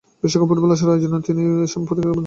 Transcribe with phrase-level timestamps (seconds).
[0.23, 2.19] বিশ্বকাপ ফুটবল আসরের আয়োজনের জন্য তিনি এ সময় পুতিনকে অভিনন্দন জানান।